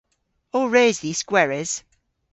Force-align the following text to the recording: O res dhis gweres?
O 0.57 0.59
res 0.73 0.95
dhis 1.01 1.21
gweres? 1.29 1.71